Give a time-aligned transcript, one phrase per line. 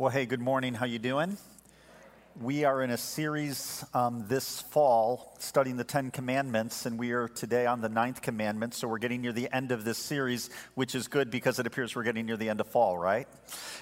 [0.00, 0.72] Well, hey, good morning.
[0.72, 1.36] How you doing?
[2.40, 7.28] We are in a series um, this fall studying the Ten Commandments, and we are
[7.28, 8.72] today on the ninth commandment.
[8.72, 11.94] So we're getting near the end of this series, which is good because it appears
[11.94, 13.28] we're getting near the end of fall, right?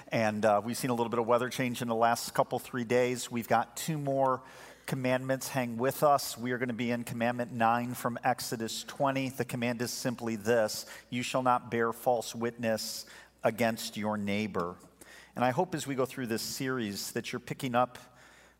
[0.08, 2.82] And uh, we've seen a little bit of weather change in the last couple, three
[2.82, 3.30] days.
[3.30, 4.42] We've got two more
[4.86, 6.36] commandments hang with us.
[6.36, 9.28] We are going to be in commandment 9 from Exodus 20.
[9.28, 13.06] The command is simply this You shall not bear false witness
[13.44, 14.74] against your neighbor.
[15.38, 17.96] And I hope as we go through this series that you're picking up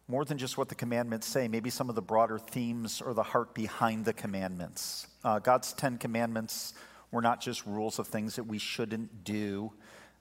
[0.07, 3.23] more than just what the commandments say, maybe some of the broader themes or the
[3.25, 5.09] heart behind the commandments.
[5.25, 6.75] Uh, God's Ten Commandments
[7.11, 9.73] were not just rules of things that we shouldn't do.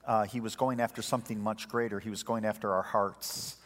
[0.03, 1.99] Uh, he was going after something much greater.
[1.99, 3.57] He was going after our hearts.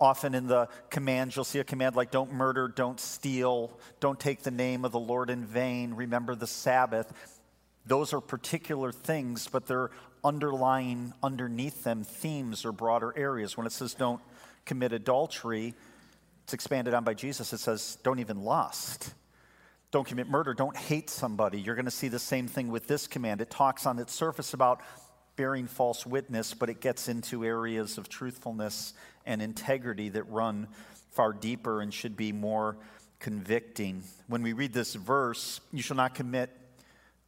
[0.00, 4.42] Often in the commands, you'll see a command like don't murder, don't steal, don't take
[4.42, 7.12] the name of the Lord in vain, remember the Sabbath.
[7.86, 9.90] Those are particular things, but they're
[10.24, 13.56] underlying underneath them themes or broader areas.
[13.56, 14.20] When it says don't
[14.64, 15.74] commit adultery,
[16.44, 17.52] it's expanded on by Jesus.
[17.52, 19.14] It says, don't even lust.
[19.92, 20.54] Don't commit murder.
[20.54, 21.60] Don't hate somebody.
[21.60, 23.40] You're going to see the same thing with this command.
[23.40, 24.80] It talks on its surface about
[25.36, 28.94] bearing false witness, but it gets into areas of truthfulness
[29.26, 30.68] and integrity that run
[31.10, 32.76] far deeper and should be more
[33.20, 34.02] convicting.
[34.26, 36.50] When we read this verse, you shall not commit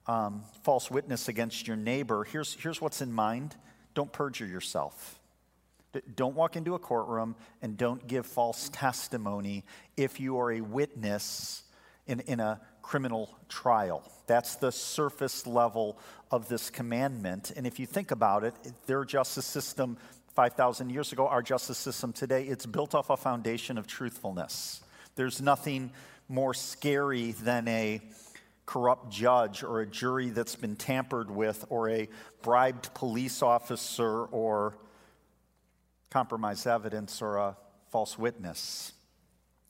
[0.06, 2.24] um, false witness against your neighbor.
[2.24, 3.54] Here's, here's what's in mind
[3.94, 5.18] don't perjure yourself.
[6.16, 9.64] Don't walk into a courtroom and don't give false testimony
[9.96, 11.62] if you are a witness
[12.06, 14.02] in, in a criminal trial.
[14.26, 15.98] That's the surface level
[16.30, 17.52] of this commandment.
[17.54, 18.54] And if you think about it,
[18.86, 19.98] their justice system
[20.34, 24.80] 5,000 years ago, our justice system today, it's built off a foundation of truthfulness.
[25.14, 25.92] There's nothing
[26.28, 28.00] more scary than a
[28.66, 32.08] corrupt judge or a jury that's been tampered with or a
[32.42, 34.76] bribed police officer or
[36.10, 37.56] compromised evidence or a
[37.90, 38.92] false witness.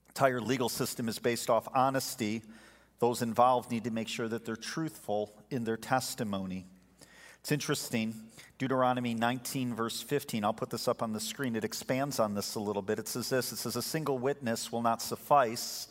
[0.08, 2.42] Entire legal system is based off honesty.
[2.98, 6.66] Those involved need to make sure that they're truthful in their testimony.
[7.40, 8.14] It's interesting.
[8.58, 11.56] Deuteronomy 19, verse 15, I'll put this up on the screen.
[11.56, 13.00] It expands on this a little bit.
[13.00, 15.88] It says this It says, A single witness will not suffice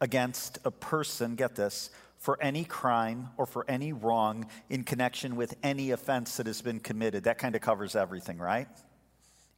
[0.00, 1.88] against a person, get this,
[2.24, 6.80] for any crime or for any wrong in connection with any offense that has been
[6.80, 7.24] committed.
[7.24, 8.66] That kind of covers everything, right?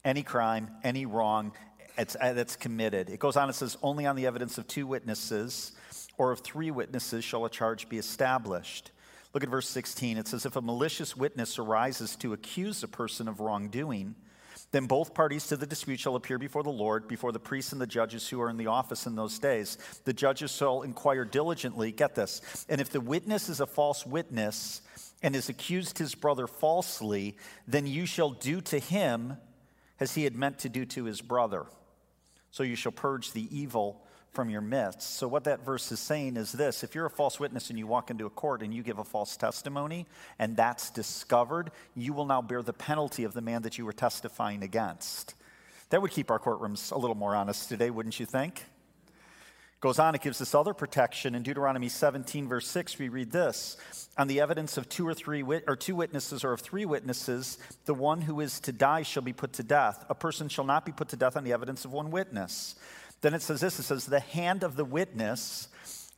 [0.06, 1.52] any crime, any wrong
[1.98, 3.10] uh, that's committed.
[3.10, 5.72] It goes on, it says, only on the evidence of two witnesses
[6.16, 8.92] or of three witnesses shall a charge be established.
[9.34, 10.16] Look at verse 16.
[10.16, 14.14] It says, If a malicious witness arises to accuse a person of wrongdoing,
[14.72, 17.80] then both parties to the dispute shall appear before the Lord, before the priests and
[17.80, 19.78] the judges who are in the office in those days.
[20.04, 24.82] The judges shall inquire diligently, get this, and if the witness is a false witness
[25.22, 29.36] and has accused his brother falsely, then you shall do to him
[29.98, 31.66] as he had meant to do to his brother.
[32.50, 34.05] So you shall purge the evil
[34.36, 35.16] from your midst.
[35.16, 37.86] So, what that verse is saying is this if you're a false witness and you
[37.86, 40.06] walk into a court and you give a false testimony
[40.38, 43.94] and that's discovered, you will now bear the penalty of the man that you were
[43.94, 45.34] testifying against.
[45.88, 48.62] That would keep our courtrooms a little more honest today, wouldn't you think?
[49.80, 51.34] Goes on, it gives this other protection.
[51.34, 53.78] In Deuteronomy 17, verse 6, we read this
[54.18, 57.56] On the evidence of two or three wit- or two witnesses or of three witnesses,
[57.86, 60.04] the one who is to die shall be put to death.
[60.10, 62.74] A person shall not be put to death on the evidence of one witness.
[63.20, 65.68] Then it says this it says, The hand of the witness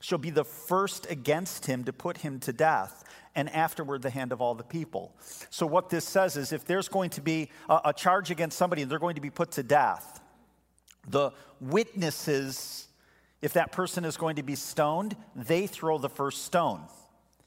[0.01, 3.05] shall be the first against him to put him to death,
[3.35, 5.15] and afterward the hand of all the people.
[5.51, 8.83] So, what this says is if there's going to be a, a charge against somebody
[8.83, 10.21] and they're going to be put to death,
[11.09, 12.89] the witnesses
[13.41, 16.81] if that person is going to be stoned, they throw the first stone.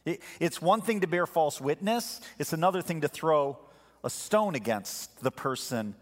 [0.06, 3.58] it's one thing to bear false witness, it's another thing to throw
[4.04, 5.96] a stone against the person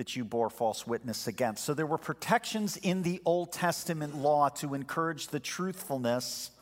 [0.00, 1.62] that you bore false witness against.
[1.62, 6.52] So there were protections in the Old Testament law to encourage the truthfulness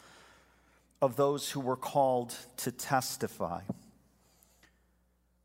[1.01, 3.61] of those who were called to testify.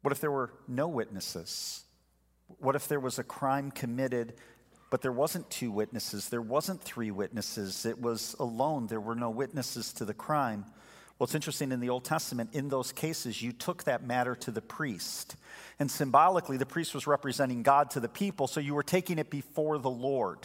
[0.02, 1.84] What if there were no witnesses?
[2.58, 4.34] What if there was a crime committed
[4.90, 7.84] but there wasn't two witnesses, there wasn't three witnesses.
[7.84, 8.86] It was alone.
[8.86, 10.66] There were no witnesses to the crime.
[11.18, 14.52] Well, it's interesting in the Old Testament, in those cases, you took that matter to
[14.52, 15.36] the priest.
[15.80, 19.30] And symbolically, the priest was representing God to the people, so you were taking it
[19.30, 20.40] before the Lord.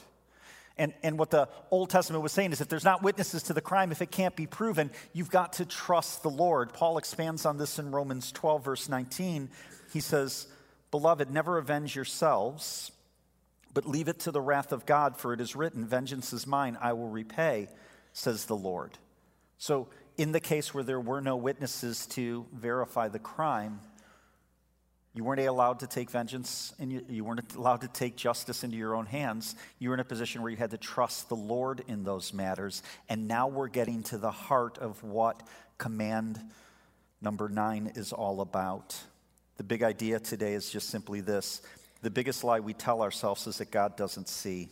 [0.76, 3.60] And, and what the Old Testament was saying is if there's not witnesses to the
[3.60, 6.72] crime, if it can't be proven, you've got to trust the Lord.
[6.72, 9.50] Paul expands on this in Romans 12, verse 19.
[9.92, 10.46] He says,
[10.90, 12.92] Beloved, never avenge yourselves
[13.74, 16.76] but leave it to the wrath of God, for it is written, Vengeance is mine,
[16.80, 17.68] I will repay,
[18.12, 18.98] says the Lord.
[19.58, 19.86] So,
[20.18, 23.80] in the case where there were no witnesses to verify the crime,
[25.14, 28.76] You weren't allowed to take vengeance and you, you weren't allowed to take justice into
[28.76, 29.56] your own hands.
[29.78, 32.82] You were in a position where you had to trust the Lord in those matters.
[33.08, 35.42] And now we're getting to the heart of what
[35.76, 36.38] command
[37.20, 38.96] number nine is all about.
[39.56, 41.62] The big idea today is just simply this
[42.00, 44.68] the biggest lie we tell ourselves is that God doesn't see.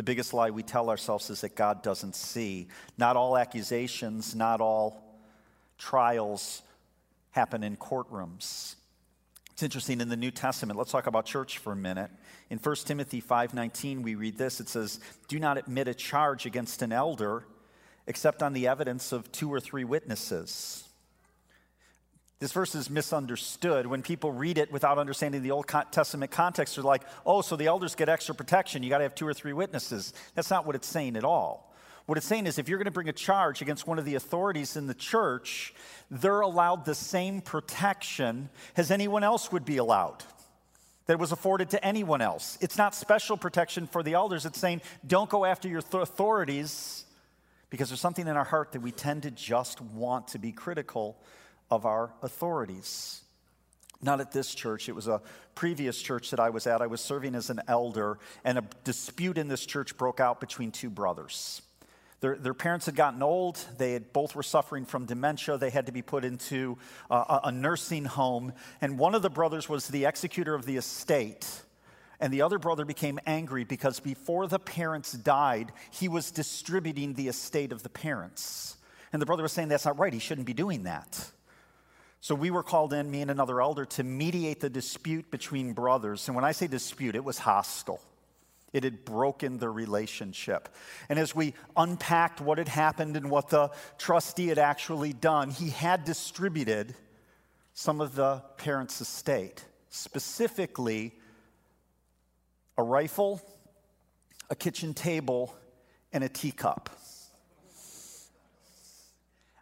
[0.00, 2.68] The biggest lie we tell ourselves is that God doesn't see.
[2.96, 5.20] Not all accusations, not all
[5.76, 6.62] trials
[7.32, 8.76] happen in courtrooms.
[9.50, 10.78] It's interesting in the New Testament.
[10.78, 12.10] Let's talk about church for a minute.
[12.48, 14.58] In 1 Timothy 5:19 we read this.
[14.58, 17.44] It says, "Do not admit a charge against an elder
[18.06, 20.88] except on the evidence of two or three witnesses."
[22.40, 23.86] This verse is misunderstood.
[23.86, 27.66] When people read it without understanding the Old Testament context, they're like, oh, so the
[27.66, 28.82] elders get extra protection.
[28.82, 30.14] You got to have two or three witnesses.
[30.34, 31.70] That's not what it's saying at all.
[32.06, 34.14] What it's saying is if you're going to bring a charge against one of the
[34.14, 35.74] authorities in the church,
[36.10, 40.24] they're allowed the same protection as anyone else would be allowed
[41.06, 42.56] that was afforded to anyone else.
[42.62, 44.46] It's not special protection for the elders.
[44.46, 47.04] It's saying, don't go after your th- authorities
[47.68, 51.16] because there's something in our heart that we tend to just want to be critical
[51.70, 53.20] of our authorities.
[54.02, 55.20] Not at this church, it was a
[55.54, 56.80] previous church that I was at.
[56.80, 60.72] I was serving as an elder, and a dispute in this church broke out between
[60.72, 61.60] two brothers.
[62.20, 63.58] Their, their parents had gotten old.
[63.78, 65.56] They had, both were suffering from dementia.
[65.56, 66.76] They had to be put into
[67.10, 68.52] uh, a nursing home.
[68.80, 71.46] And one of the brothers was the executor of the estate.
[72.20, 77.28] And the other brother became angry because before the parents died, he was distributing the
[77.28, 78.76] estate of the parents.
[79.12, 80.12] And the brother was saying, That's not right.
[80.12, 81.30] He shouldn't be doing that.
[82.30, 86.28] So we were called in, me and another elder, to mediate the dispute between brothers.
[86.28, 88.00] And when I say dispute, it was hostile.
[88.72, 90.68] It had broken the relationship.
[91.08, 95.70] And as we unpacked what had happened and what the trustee had actually done, he
[95.70, 96.94] had distributed
[97.72, 101.12] some of the parents' estate, specifically
[102.78, 103.42] a rifle,
[104.50, 105.52] a kitchen table,
[106.12, 106.90] and a teacup.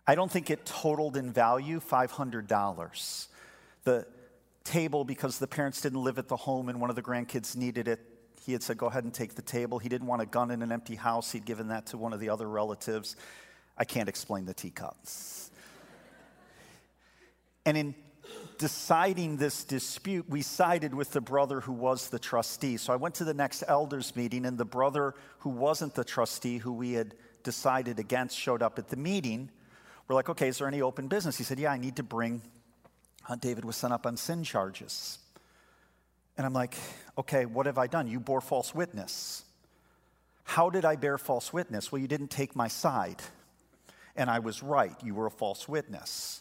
[0.09, 3.27] I don't think it totaled in value $500.
[3.85, 4.07] The
[4.65, 7.89] table, because the parents didn't live at the home and one of the grandkids needed
[7.89, 8.01] it,
[8.47, 9.79] he had said, Go ahead and take the table.
[9.79, 11.31] He didn't want a gun in an empty house.
[11.33, 13.17] He'd given that to one of the other relatives.
[13.77, 14.97] I can't explain the teacup.
[17.67, 17.95] and in
[18.57, 22.79] deciding this dispute, we sided with the brother who was the trustee.
[22.79, 26.57] So I went to the next elders meeting, and the brother who wasn't the trustee,
[26.57, 29.51] who we had decided against, showed up at the meeting.
[30.09, 31.37] We're like, okay, is there any open business?
[31.37, 32.41] He said, yeah, I need to bring,
[33.29, 35.19] uh, David was sent up on sin charges.
[36.39, 36.77] And I'm like,
[37.19, 38.09] okay, what have I done?
[38.09, 39.45] You bore false witness.
[40.45, 41.93] How did I bear false witness?
[41.93, 43.21] Well, you didn't take my side.
[44.17, 44.95] And I was right.
[45.05, 46.41] You were a false witness.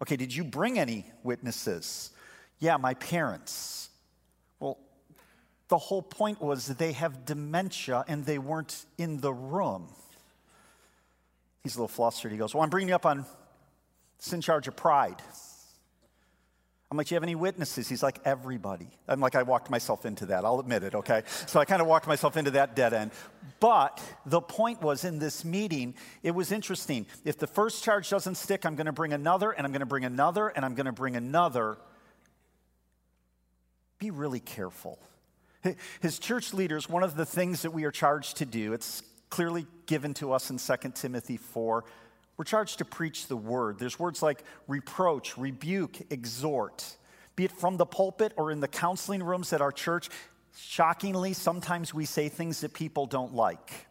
[0.00, 2.10] Okay, did you bring any witnesses?
[2.60, 3.90] Yeah, my parents.
[4.58, 4.78] Well,
[5.68, 9.88] the whole point was they have dementia and they weren't in the room.
[11.66, 12.30] He's a little flustered.
[12.30, 13.26] He goes, Well, I'm bringing you up on
[14.18, 15.16] sin charge of pride.
[16.92, 17.88] I'm like, Do you have any witnesses?
[17.88, 18.86] He's like, Everybody.
[19.08, 20.44] I'm like, I walked myself into that.
[20.44, 21.24] I'll admit it, okay?
[21.46, 23.10] So I kind of walked myself into that dead end.
[23.58, 27.04] But the point was in this meeting, it was interesting.
[27.24, 29.86] If the first charge doesn't stick, I'm going to bring another, and I'm going to
[29.86, 31.78] bring another, and I'm going to bring another.
[33.98, 35.00] Be really careful.
[36.00, 39.66] His church leaders, one of the things that we are charged to do, it's clearly
[39.86, 41.84] given to us in 2 Timothy 4.
[42.36, 43.78] We're charged to preach the word.
[43.78, 46.96] There's words like reproach, rebuke, exhort,
[47.34, 50.08] be it from the pulpit or in the counseling rooms at our church.
[50.56, 53.86] Shockingly, sometimes we say things that people don't like.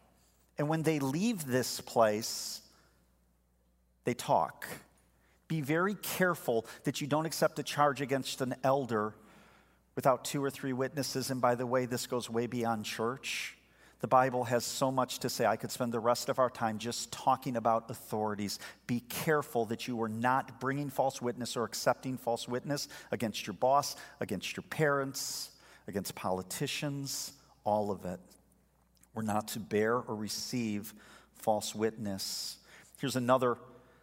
[0.58, 2.60] And when they leave this place,
[4.04, 4.66] they talk.
[5.48, 9.14] Be very careful that you don't accept a charge against an elder
[9.94, 11.30] without two or three witnesses.
[11.30, 13.55] And by the way, this goes way beyond church.
[14.00, 15.46] The Bible has so much to say.
[15.46, 18.58] I could spend the rest of our time just talking about authorities.
[18.86, 23.54] Be careful that you are not bringing false witness or accepting false witness against your
[23.54, 25.50] boss, against your parents,
[25.88, 27.32] against politicians,
[27.64, 28.20] all of it.
[29.14, 30.92] We're not to bear or receive
[31.34, 32.58] false witness.
[33.00, 33.56] Here's another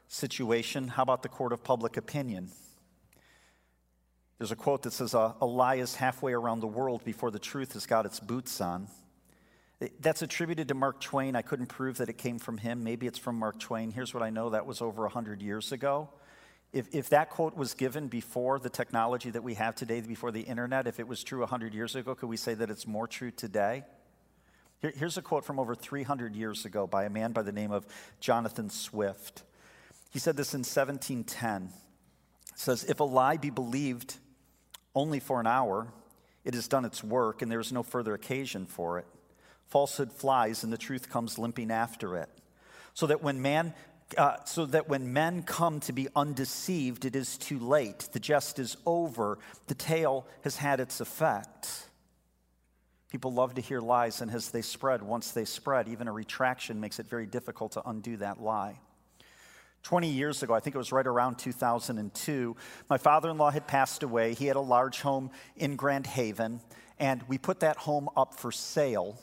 [0.07, 0.87] situation.
[0.87, 2.49] How about the court of public opinion?
[4.39, 7.39] There's a quote that says, A, a lie is halfway around the world before the
[7.39, 8.87] truth has got its boots on.
[9.99, 11.35] That's attributed to Mark Twain.
[11.35, 12.83] I couldn't prove that it came from him.
[12.83, 13.91] Maybe it's from Mark Twain.
[13.91, 16.09] Here's what I know that was over 100 years ago.
[16.71, 20.41] If, if that quote was given before the technology that we have today, before the
[20.41, 23.31] internet, if it was true 100 years ago, could we say that it's more true
[23.31, 23.83] today?
[24.79, 27.71] Here, here's a quote from over 300 years ago by a man by the name
[27.71, 27.85] of
[28.19, 29.43] Jonathan Swift.
[30.11, 31.69] He said this in 1710.
[32.51, 34.17] It says, If a lie be believed
[34.95, 35.87] only for an hour.
[36.43, 39.05] It has done its work, and there is no further occasion for it.
[39.73, 42.29] Falsehood flies, and the truth comes limping after it.
[42.93, 43.73] So that when man
[44.15, 48.07] uh, so that when men come to be undeceived, it is too late.
[48.11, 49.39] The jest is over.
[49.65, 51.89] The tale has had its effect.
[53.09, 56.79] People love to hear lies, and as they spread, once they spread, even a retraction
[56.79, 58.79] makes it very difficult to undo that lie.
[59.81, 62.55] 20 years ago, I think it was right around 2002,
[62.91, 64.35] my father in law had passed away.
[64.35, 66.61] He had a large home in Grand Haven,
[66.99, 69.19] and we put that home up for sale.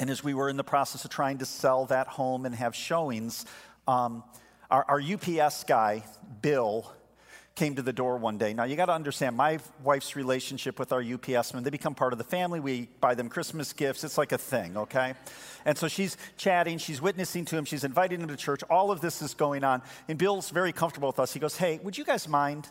[0.00, 2.74] And as we were in the process of trying to sell that home and have
[2.74, 3.44] showings,
[3.86, 4.22] um,
[4.70, 6.04] our, our UPS guy,
[6.40, 6.92] Bill,
[7.58, 8.54] came to the door one day.
[8.54, 12.12] Now, you got to understand, my wife's relationship with our UPS men, they become part
[12.12, 12.60] of the family.
[12.60, 14.04] We buy them Christmas gifts.
[14.04, 15.14] It's like a thing, okay?
[15.64, 18.62] And so she's chatting, she's witnessing to him, she's inviting him to church.
[18.70, 19.82] All of this is going on.
[20.06, 21.32] And Bill's very comfortable with us.
[21.32, 22.68] He goes, Hey, would you guys mind?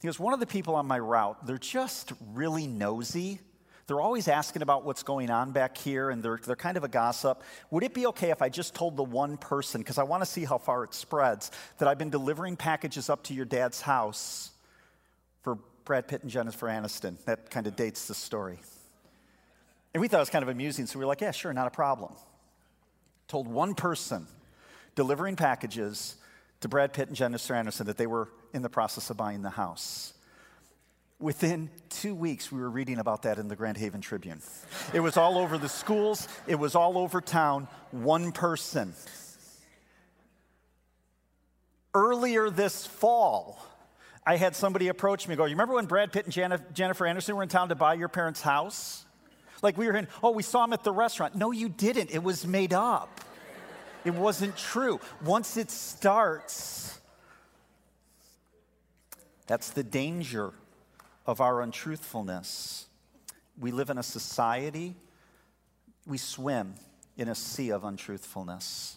[0.00, 3.40] He goes, One of the people on my route, they're just really nosy.
[3.90, 6.88] They're always asking about what's going on back here, and they're, they're kind of a
[6.88, 7.42] gossip.
[7.72, 10.26] Would it be okay if I just told the one person, because I want to
[10.30, 14.52] see how far it spreads, that I've been delivering packages up to your dad's house
[15.42, 17.16] for Brad Pitt and Jennifer Aniston?
[17.24, 18.60] That kind of dates the story.
[19.92, 21.66] And we thought it was kind of amusing, so we were like, yeah, sure, not
[21.66, 22.12] a problem.
[23.26, 24.28] Told one person
[24.94, 26.14] delivering packages
[26.60, 29.50] to Brad Pitt and Jennifer Aniston that they were in the process of buying the
[29.50, 30.14] house.
[31.20, 34.40] Within two weeks, we were reading about that in the Grand Haven Tribune.
[34.94, 37.68] It was all over the schools, it was all over town.
[37.90, 38.94] One person.
[41.92, 43.62] Earlier this fall,
[44.24, 47.42] I had somebody approach me go, You remember when Brad Pitt and Jennifer Anderson were
[47.42, 49.04] in town to buy your parents' house?
[49.60, 51.34] Like we were in, oh, we saw him at the restaurant.
[51.34, 52.12] No, you didn't.
[52.12, 53.20] It was made up.
[54.06, 55.00] It wasn't true.
[55.22, 56.98] Once it starts,
[59.46, 60.54] that's the danger
[61.30, 62.86] of our untruthfulness.
[63.56, 64.96] We live in a society,
[66.04, 66.74] we swim
[67.16, 68.96] in a sea of untruthfulness.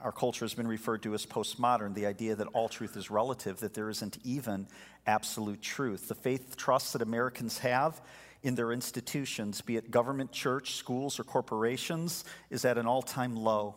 [0.00, 3.60] Our culture has been referred to as postmodern, the idea that all truth is relative,
[3.60, 4.66] that there isn't even
[5.06, 6.08] absolute truth.
[6.08, 8.02] The faith trust that Americans have
[8.42, 13.36] in their institutions, be it government, church, schools, or corporations, is at an all time
[13.36, 13.76] low.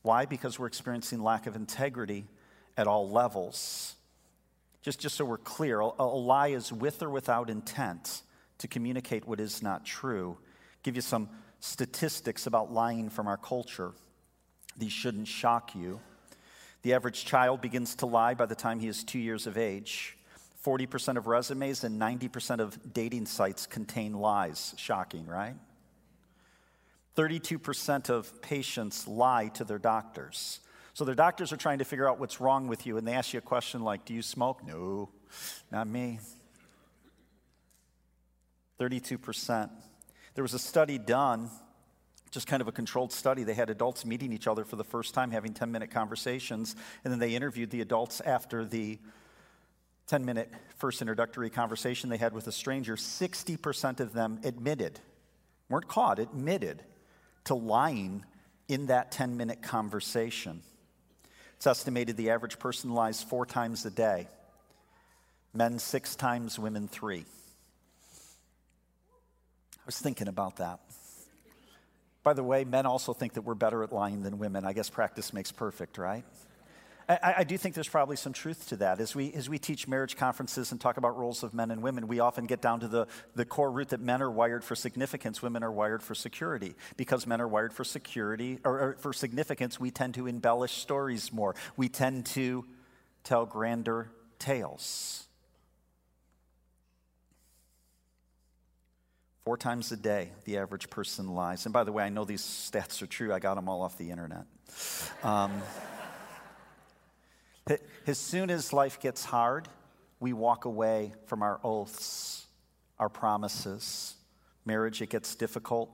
[0.00, 0.24] Why?
[0.24, 2.24] Because we're experiencing lack of integrity
[2.78, 3.96] at all levels.
[4.82, 8.22] Just, just so we're clear, a, a lie is with or without intent
[8.58, 10.38] to communicate what is not true.
[10.82, 11.28] Give you some
[11.60, 13.92] statistics about lying from our culture.
[14.76, 16.00] These shouldn't shock you.
[16.82, 20.16] The average child begins to lie by the time he is two years of age.
[20.64, 24.74] 40% of resumes and 90% of dating sites contain lies.
[24.76, 25.54] Shocking, right?
[27.16, 30.60] 32% of patients lie to their doctors.
[30.94, 33.32] So their doctors are trying to figure out what's wrong with you, and they ask
[33.32, 34.66] you a question like, Do you smoke?
[34.66, 35.10] No,
[35.70, 36.18] not me.
[38.80, 39.70] 32%.
[40.34, 41.50] There was a study done,
[42.30, 43.44] just kind of a controlled study.
[43.44, 47.12] They had adults meeting each other for the first time, having 10 minute conversations, and
[47.12, 48.98] then they interviewed the adults after the
[50.06, 52.96] 10 minute first introductory conversation they had with a stranger.
[52.96, 54.98] 60% of them admitted,
[55.68, 56.82] weren't caught, admitted
[57.44, 58.24] to lying
[58.66, 60.62] in that 10 minute conversation.
[61.60, 64.28] It's estimated the average person lies four times a day
[65.52, 67.26] men six times, women three.
[69.76, 70.80] I was thinking about that.
[72.22, 74.64] By the way, men also think that we're better at lying than women.
[74.64, 76.24] I guess practice makes perfect, right?
[77.10, 79.00] I, I, do think there's probably some truth to that.
[79.00, 82.06] As we, as we teach marriage conferences and talk about roles of men and women,
[82.06, 85.42] we often get down to the, the core root that men are wired for significance,
[85.42, 86.76] women are wired for security.
[86.96, 91.32] Because men are wired for security, or, or for significance, we tend to embellish stories
[91.32, 91.56] more.
[91.76, 92.64] We tend to
[93.24, 95.26] tell grander tales.
[99.44, 101.66] Four times a day, the average person lies.
[101.66, 103.32] And by the way, I know these stats are true.
[103.32, 104.44] I got them all off the internet.
[105.24, 105.60] Um,
[108.06, 109.68] as soon as life gets hard,
[110.18, 112.46] we walk away from our oaths,
[112.98, 114.14] our promises.
[114.64, 115.90] Marriage, it gets difficult.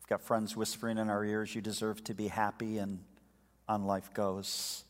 [0.00, 3.00] We've got friends whispering in our ears, you deserve to be happy, and
[3.68, 4.84] on life goes.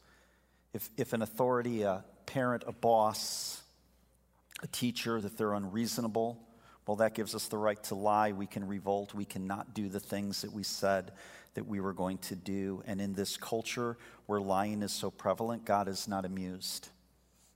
[0.72, 3.62] If, if an authority, a parent, a boss,
[4.62, 6.38] a teacher, that they're unreasonable,
[6.86, 8.32] well, that gives us the right to lie.
[8.32, 9.14] We can revolt.
[9.14, 11.12] We cannot do the things that we said
[11.54, 12.82] that we were going to do.
[12.86, 16.88] And in this culture where lying is so prevalent, God is not amused.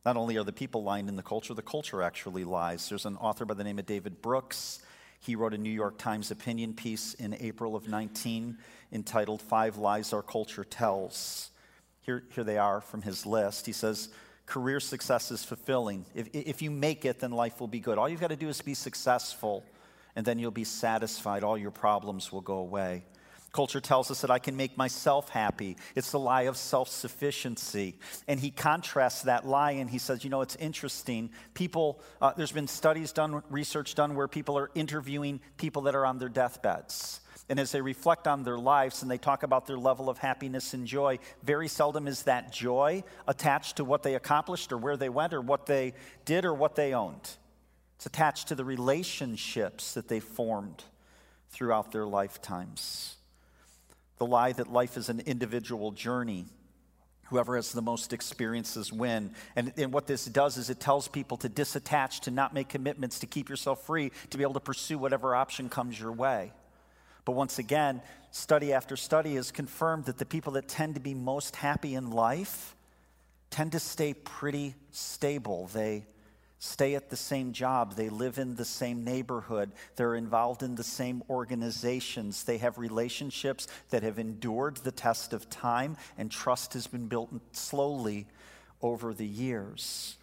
[0.05, 2.88] Not only are the people lying in the culture, the culture actually lies.
[2.88, 4.81] There's an author by the name of David Brooks.
[5.19, 8.59] He wrote a New York Times opinion piece in April of 19
[8.93, 11.50] entitled Five Lies Our Culture Tells.
[12.03, 13.67] Here, here they are from his list.
[13.67, 14.11] He says,
[14.47, 16.07] career success is fulfilling.
[16.15, 17.99] If, if you make it, then life will be good.
[17.99, 19.65] All you've got to do is be successful,
[20.15, 21.43] and then you'll be satisfied.
[21.43, 23.05] All your problems will go away.
[23.53, 25.76] Culture tells us that I can make myself happy.
[25.95, 27.99] It's the lie of self sufficiency.
[28.29, 31.31] And he contrasts that lie and he says, you know, it's interesting.
[31.55, 36.05] People, uh, there's been studies done, research done where people are interviewing people that are
[36.05, 37.21] on their deathbeds.
[37.49, 40.75] And as they reflect on their lives and they talk about their level of happiness
[40.75, 45.09] and joy, very seldom is that joy attached to what they accomplished or where they
[45.09, 47.31] went or what they did or what they owned.
[47.97, 50.83] It's attached to the relationships that they formed
[51.50, 53.15] throughout their lifetimes.
[54.18, 56.46] The lie that life is an individual journey.
[57.25, 59.32] Whoever has the most experiences win.
[59.56, 63.18] And, and what this does is it tells people to disattach, to not make commitments,
[63.20, 66.52] to keep yourself free, to be able to pursue whatever option comes your way.
[67.25, 71.14] But once again, study after study has confirmed that the people that tend to be
[71.14, 72.76] most happy in life
[73.50, 75.68] tend to stay pretty stable.
[75.73, 76.06] They
[76.59, 80.85] stay at the same job, they live in the same neighborhood, they're involved in the
[80.85, 86.87] same organizations, they have relationships that have endured the test of time, and trust has
[86.87, 88.27] been built slowly
[88.83, 90.17] over the years.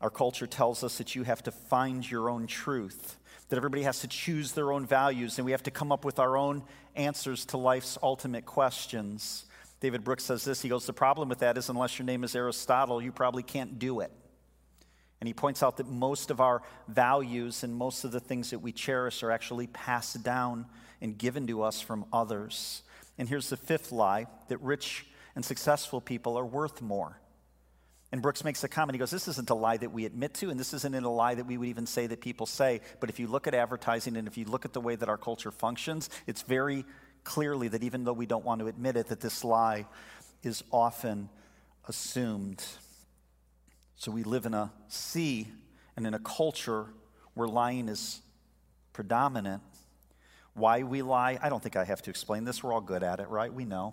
[0.00, 3.16] Our culture tells us that you have to find your own truth
[3.50, 6.18] that everybody has to choose their own values and we have to come up with
[6.18, 6.62] our own
[6.94, 9.44] answers to life's ultimate questions.
[9.80, 12.34] David Brooks says this he goes, The problem with that is, unless your name is
[12.34, 14.12] Aristotle, you probably can't do it.
[15.20, 18.60] And he points out that most of our values and most of the things that
[18.60, 20.66] we cherish are actually passed down
[21.00, 22.82] and given to us from others.
[23.18, 27.20] And here's the fifth lie that rich and successful people are worth more.
[28.12, 28.94] And Brooks makes a comment.
[28.94, 31.34] He goes, This isn't a lie that we admit to, and this isn't a lie
[31.34, 32.80] that we would even say that people say.
[32.98, 35.18] But if you look at advertising and if you look at the way that our
[35.18, 36.84] culture functions, it's very
[37.22, 39.86] clearly that even though we don't want to admit it, that this lie
[40.42, 41.28] is often
[41.86, 42.64] assumed.
[44.00, 45.46] So we live in a sea
[45.94, 46.86] and in a culture
[47.34, 48.22] where lying is
[48.94, 49.62] predominant.
[50.54, 52.64] Why we lie, I don't think I have to explain this.
[52.64, 53.52] We're all good at it, right?
[53.52, 53.92] We know.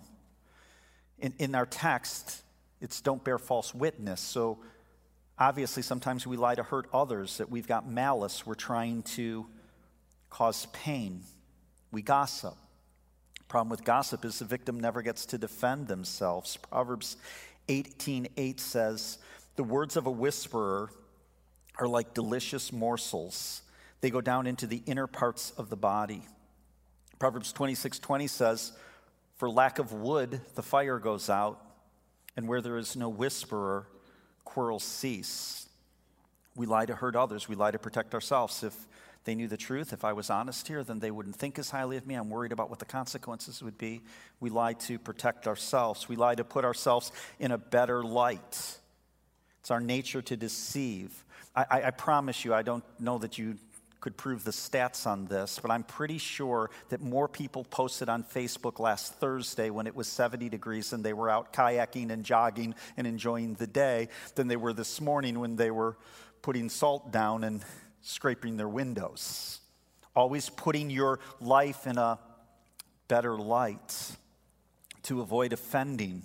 [1.18, 2.40] In, in our text,
[2.80, 4.22] it's don't bear false witness.
[4.22, 4.60] So
[5.38, 8.46] obviously, sometimes we lie to hurt others, that we've got malice.
[8.46, 9.44] We're trying to
[10.30, 11.20] cause pain.
[11.92, 12.54] We gossip.
[13.46, 16.56] Problem with gossip is the victim never gets to defend themselves.
[16.56, 17.18] Proverbs
[17.68, 19.18] 18:8 8 says,
[19.58, 20.88] "The words of a whisperer
[21.80, 23.62] are like delicious morsels.
[24.02, 26.28] They go down into the inner parts of the body."
[27.18, 28.72] Proverbs 26:20 20 says,
[29.34, 31.60] "For lack of wood, the fire goes out,
[32.36, 33.88] and where there is no whisperer,
[34.44, 35.68] quarrels cease.
[36.54, 38.62] We lie to hurt others, we lie to protect ourselves.
[38.62, 38.86] If
[39.24, 41.96] they knew the truth, if I was honest here, then they wouldn't think as highly
[41.96, 42.14] of me.
[42.14, 44.04] I'm worried about what the consequences would be.
[44.38, 48.78] We lie to protect ourselves, we lie to put ourselves in a better light.
[49.68, 51.26] It's our nature to deceive.
[51.54, 53.58] I, I, I promise you, I don't know that you
[54.00, 58.24] could prove the stats on this, but I'm pretty sure that more people posted on
[58.24, 62.74] Facebook last Thursday when it was 70 degrees and they were out kayaking and jogging
[62.96, 65.98] and enjoying the day than they were this morning when they were
[66.40, 67.62] putting salt down and
[68.00, 69.60] scraping their windows.
[70.16, 72.18] Always putting your life in a
[73.06, 74.16] better light
[75.02, 76.22] to avoid offending.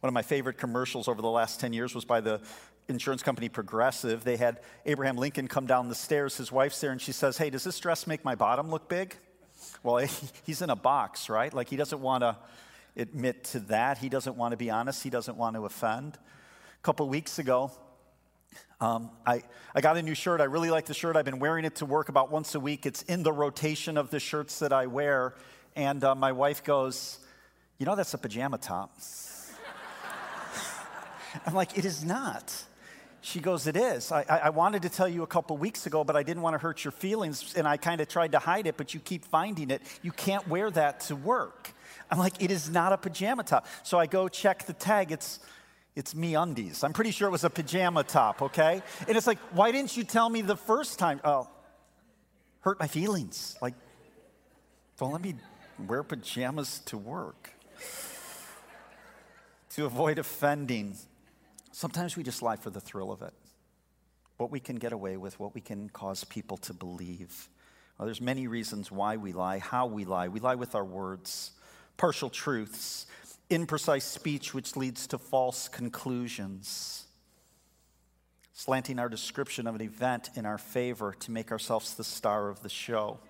[0.00, 2.40] One of my favorite commercials over the last 10 years was by the
[2.88, 4.24] insurance company Progressive.
[4.24, 6.36] They had Abraham Lincoln come down the stairs.
[6.36, 9.16] His wife's there, and she says, Hey, does this dress make my bottom look big?
[9.82, 9.98] Well,
[10.44, 11.52] he's in a box, right?
[11.52, 12.36] Like he doesn't want to
[12.96, 13.98] admit to that.
[13.98, 15.02] He doesn't want to be honest.
[15.02, 16.16] He doesn't want to offend.
[16.16, 17.70] A couple weeks ago,
[18.80, 19.42] um, I,
[19.74, 20.40] I got a new shirt.
[20.40, 21.16] I really like the shirt.
[21.16, 22.86] I've been wearing it to work about once a week.
[22.86, 25.34] It's in the rotation of the shirts that I wear.
[25.74, 27.18] And uh, my wife goes,
[27.78, 28.96] You know, that's a pajama top.
[31.46, 32.54] I'm like, It is not.
[33.20, 34.12] She goes, It is.
[34.12, 36.58] I, I wanted to tell you a couple weeks ago, but I didn't want to
[36.58, 39.70] hurt your feelings, and I kind of tried to hide it, but you keep finding
[39.70, 39.82] it.
[40.02, 41.72] You can't wear that to work.
[42.10, 43.66] I'm like, It is not a pajama top.
[43.82, 45.10] So I go check the tag.
[45.12, 45.40] It's,
[45.96, 46.84] it's MeUndies.
[46.84, 48.82] I'm pretty sure it was a pajama top, okay?
[49.08, 51.20] And it's like, Why didn't you tell me the first time?
[51.24, 51.48] Oh,
[52.60, 53.56] hurt my feelings.
[53.60, 53.74] Like,
[54.98, 55.34] don't let me
[55.86, 57.50] wear pajamas to work.
[59.70, 60.96] to avoid offending.
[61.78, 63.32] Sometimes we just lie for the thrill of it.
[64.36, 67.48] What we can get away with, what we can cause people to believe.
[67.96, 70.26] Well, there's many reasons why we lie, how we lie.
[70.26, 71.52] We lie with our words,
[71.96, 73.06] partial truths,
[73.48, 77.04] imprecise speech which leads to false conclusions,
[78.54, 82.60] slanting our description of an event in our favor to make ourselves the star of
[82.64, 83.20] the show.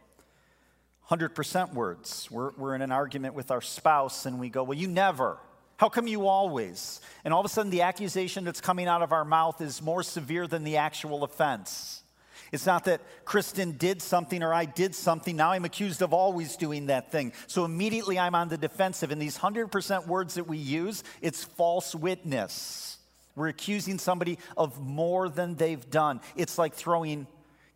[1.10, 2.30] 100% words.
[2.30, 5.36] We're, we're in an argument with our spouse and we go, Well, you never.
[5.78, 7.00] How come you always?
[7.24, 10.02] And all of a sudden, the accusation that's coming out of our mouth is more
[10.02, 12.02] severe than the actual offense.
[12.50, 15.36] It's not that Kristen did something or I did something.
[15.36, 17.32] Now I'm accused of always doing that thing.
[17.46, 19.12] So immediately I'm on the defensive.
[19.12, 22.98] And these 100% words that we use, it's false witness.
[23.36, 26.20] We're accusing somebody of more than they've done.
[26.34, 27.28] It's like throwing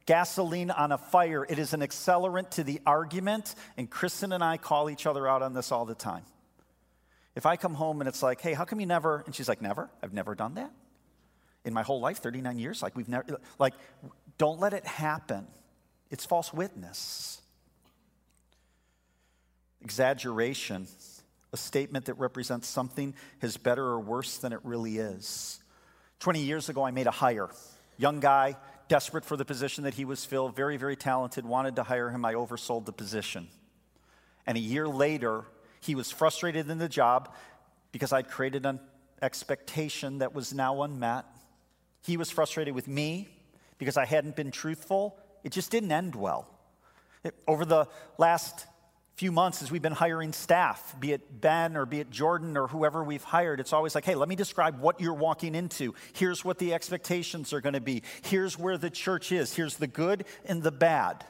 [0.07, 3.55] gasoline on a fire, it is an accelerant to the argument.
[3.77, 6.25] And Kristen and I call each other out on this all the time.
[7.35, 9.23] If I come home and it's like, hey, how come you never?
[9.25, 9.91] And she's like, never.
[10.03, 10.71] I've never done that
[11.65, 12.83] in my whole life, 39 years.
[12.83, 13.75] Like, we've never, like,
[14.39, 15.47] don't let it happen.
[16.11, 17.41] It's false witness.
[19.81, 20.87] Exaggeration,
[21.53, 25.61] a statement that represents something as better or worse than it really is.
[26.21, 27.49] 20 years ago, I made a hire.
[27.97, 28.57] Young guy,
[28.89, 32.25] desperate for the position that he was filled, very, very talented, wanted to hire him.
[32.25, 33.49] I oversold the position.
[34.47, 35.45] And a year later,
[35.83, 37.35] he was frustrated in the job
[37.91, 38.81] because I'd created an
[39.21, 41.25] expectation that was now unmet.
[42.05, 43.29] He was frustrated with me
[43.79, 45.19] because I hadn't been truthful.
[45.45, 46.49] It just didn't end well.
[47.25, 48.67] It, over the last
[49.15, 52.69] few months, as we've been hiring staff, be it Ben or be it Jordan or
[52.69, 55.95] whoever we've hired, it's always like, hey, let me describe what you're walking into.
[56.15, 58.03] Here's what the expectations are going to be.
[58.23, 59.55] Here's where the church is.
[59.55, 61.25] Here's the good and the bad.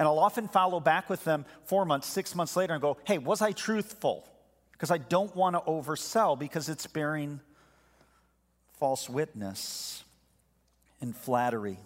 [0.00, 3.18] And I'll often follow back with them four months, six months later and go, hey,
[3.18, 4.26] was I truthful?
[4.72, 7.38] Because I don't want to oversell because it's bearing
[8.78, 10.02] false witness
[11.02, 11.78] and flattery.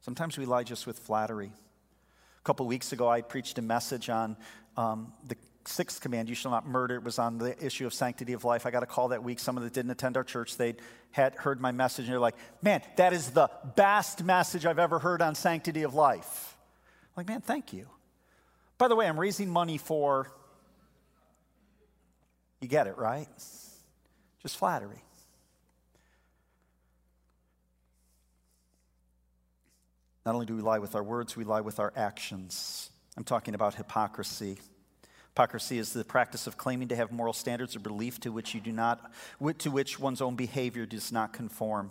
[0.00, 1.52] Sometimes we lie just with flattery.
[1.52, 4.36] A couple weeks ago, I preached a message on
[4.76, 6.96] um, the sixth command, you shall not murder.
[6.96, 8.66] It was on the issue of sanctity of life.
[8.66, 9.38] I got a call that week.
[9.38, 10.74] Someone that didn't attend our church, they
[11.12, 14.98] had heard my message and they're like, man, that is the best message I've ever
[14.98, 16.53] heard on sanctity of life.
[17.16, 17.88] Like, man, thank you.
[18.76, 20.32] By the way, I'm raising money for,
[22.60, 23.28] you get it, right?
[24.42, 25.02] Just flattery.
[30.26, 32.90] Not only do we lie with our words, we lie with our actions.
[33.16, 34.58] I'm talking about hypocrisy.
[35.28, 38.60] Hypocrisy is the practice of claiming to have moral standards or belief to which you
[38.60, 39.12] do not,
[39.58, 41.90] to which one's own behavior does not conform.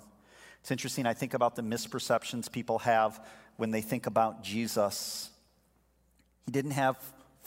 [0.61, 1.05] It's interesting.
[1.05, 3.23] I think about the misperceptions people have
[3.57, 5.29] when they think about Jesus.
[6.45, 6.97] He didn't have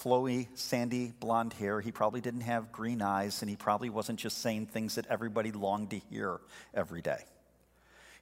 [0.02, 1.80] flowy, sandy, blonde hair.
[1.80, 5.52] He probably didn't have green eyes, and he probably wasn't just saying things that everybody
[5.52, 6.40] longed to hear
[6.74, 7.24] every day.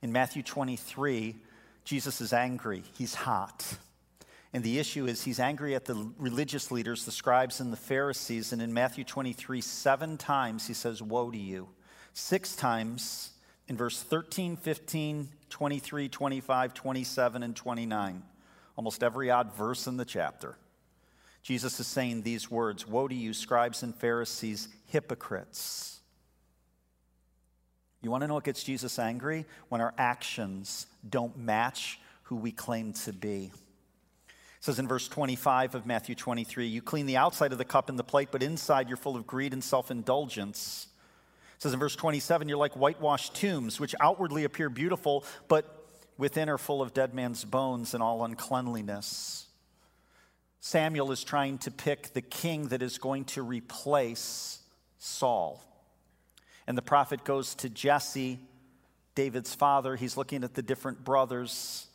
[0.03, 1.35] In Matthew 23,
[1.85, 3.79] Jesus is angry, he's hot.
[4.53, 8.53] And the issue is he's angry at the religious leaders, the scribes and the Pharisees.
[8.53, 11.69] And in Matthew 23, seven times he says, Woe to you.
[12.13, 13.31] Six times
[13.69, 18.23] in verse 13, 15, 23, 25, 27, and 29.
[18.77, 20.57] Almost every odd verse in the chapter.
[21.43, 26.01] Jesus is saying these words Woe to you, scribes and Pharisees, hypocrites.
[28.03, 29.47] You want to know what gets Jesus angry?
[29.69, 33.51] When our actions don't match who we claim to be.
[33.55, 37.89] It says in verse 25 of Matthew 23 You clean the outside of the cup
[37.89, 40.89] and the plate, but inside you're full of greed and self indulgence
[41.65, 46.59] says in verse 27 you're like whitewashed tombs, which outwardly appear beautiful, but within are
[46.59, 49.47] full of dead man's bones and all uncleanliness.
[50.61, 54.59] Samuel is trying to pick the king that is going to replace
[54.99, 55.65] Saul.
[56.67, 58.41] And the prophet goes to Jesse,
[59.15, 59.97] David's father.
[59.97, 61.87] He's looking at the different brothers.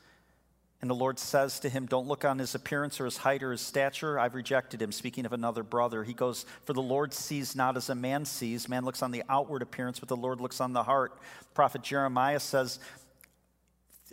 [0.82, 3.52] And the Lord says to him, Don't look on his appearance or his height or
[3.52, 4.18] his stature.
[4.18, 4.94] I've rejected him.
[4.94, 8.70] Speaking of another brother, he goes, For the Lord sees not as a man sees.
[8.70, 11.20] Man looks on the outward appearance, but the Lord looks on the heart.
[11.54, 12.80] Prophet Jeremiah says,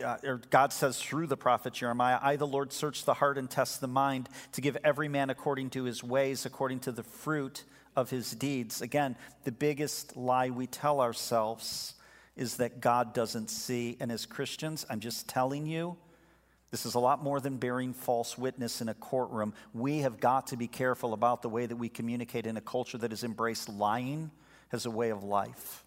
[0.03, 3.49] uh, or God says through the prophet Jeremiah, I, the Lord, search the heart and
[3.49, 7.63] test the mind to give every man according to his ways, according to the fruit
[7.95, 8.81] of his deeds.
[8.81, 11.95] Again, the biggest lie we tell ourselves
[12.35, 13.97] is that God doesn't see.
[13.99, 15.97] And as Christians, I'm just telling you,
[16.69, 19.53] this is a lot more than bearing false witness in a courtroom.
[19.73, 22.97] We have got to be careful about the way that we communicate in a culture
[22.97, 24.31] that has embraced lying
[24.71, 25.85] as a way of life.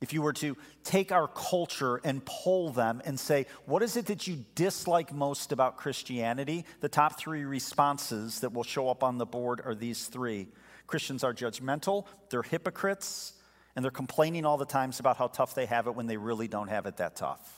[0.00, 4.06] If you were to take our culture and poll them and say, what is it
[4.06, 6.64] that you dislike most about Christianity?
[6.80, 10.48] The top three responses that will show up on the board are these three
[10.86, 13.34] Christians are judgmental, they're hypocrites,
[13.76, 16.48] and they're complaining all the times about how tough they have it when they really
[16.48, 17.57] don't have it that tough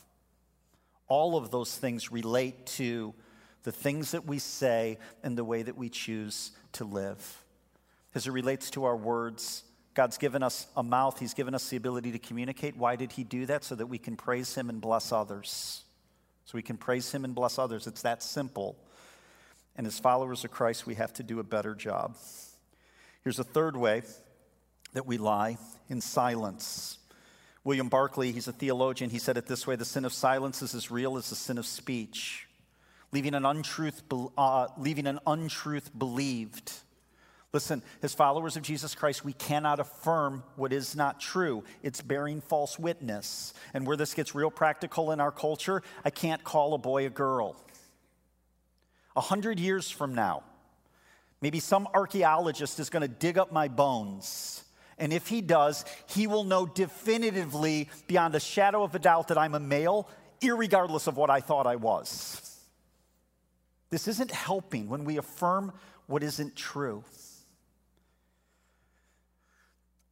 [1.11, 3.13] all of those things relate to
[3.65, 7.45] the things that we say and the way that we choose to live.
[8.15, 11.77] As it relates to our words, God's given us a mouth, He's given us the
[11.77, 12.77] ability to communicate.
[12.77, 13.65] Why did He do that?
[13.65, 15.83] So that we can praise Him and bless others.
[16.47, 17.87] So we can praise Him and bless others.
[17.87, 18.77] It's that simple.
[19.77, 22.17] And as followers of Christ, we have to do a better job.
[23.25, 24.03] Here's a third way
[24.93, 27.00] that we lie in silence.
[27.63, 30.75] William Barclay, he's a theologian, he said it this way the sin of silence is
[30.75, 32.49] as real as the sin of speech,
[33.13, 34.03] leaving an untruth,
[34.39, 36.73] uh, leaving an untruth believed.
[37.53, 41.65] Listen, as followers of Jesus Christ, we cannot affirm what is not true.
[41.83, 43.53] It's bearing false witness.
[43.75, 47.11] And where this gets real practical in our culture, I can't call a boy a
[47.11, 47.57] girl.
[49.17, 50.45] A hundred years from now,
[51.41, 54.63] maybe some archaeologist is going to dig up my bones
[55.01, 59.39] and if he does, he will know definitively, beyond a shadow of a doubt, that
[59.39, 60.09] I'm a male,
[60.43, 62.59] regardless of what I thought I was.
[63.89, 65.73] This isn't helping when we affirm
[66.07, 67.03] what isn't true.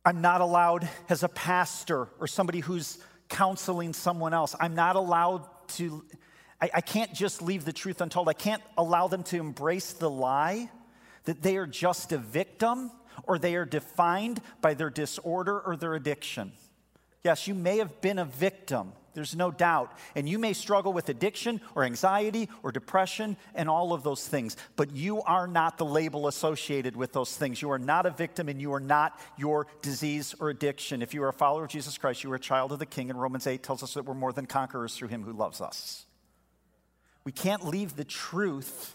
[0.04, 2.98] I'm not allowed, as a pastor or somebody who's
[3.28, 5.46] counseling someone else, I'm not allowed
[5.76, 6.02] to,
[6.62, 8.26] I, I, can't just leave the truth untold.
[8.26, 10.70] I can't allow them to embrace the lie
[11.24, 12.90] that they are just a victim
[13.24, 16.52] or they are defined by their disorder or their addiction.
[17.24, 19.98] Yes, you may have been a victim, there's no doubt.
[20.14, 24.56] And you may struggle with addiction or anxiety or depression and all of those things,
[24.76, 27.60] but you are not the label associated with those things.
[27.60, 31.02] You are not a victim and you are not your disease or addiction.
[31.02, 33.10] If you are a follower of Jesus Christ, you are a child of the King,
[33.10, 36.06] and Romans 8 tells us that we're more than conquerors through him who loves us.
[37.24, 38.94] We can't leave the truth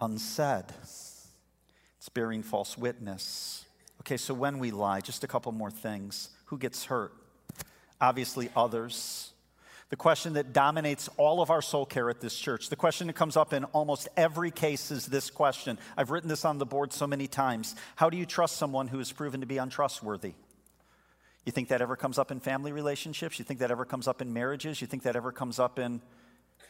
[0.00, 0.64] unsaid.
[0.82, 3.64] It's bearing false witness.
[4.00, 6.30] Okay, so when we lie, just a couple more things.
[6.46, 7.12] Who gets hurt?
[8.00, 9.32] Obviously, others.
[9.90, 13.14] The question that dominates all of our soul care at this church, the question that
[13.14, 15.78] comes up in almost every case is this question.
[15.96, 17.74] I've written this on the board so many times.
[17.96, 20.34] How do you trust someone who is proven to be untrustworthy?
[21.46, 23.38] You think that ever comes up in family relationships?
[23.38, 24.82] You think that ever comes up in marriages?
[24.82, 26.02] You think that ever comes up in